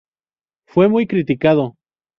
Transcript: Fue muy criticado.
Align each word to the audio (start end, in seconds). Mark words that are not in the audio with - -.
Fue 0.65 0.89
muy 0.89 1.05
criticado. 1.05 1.75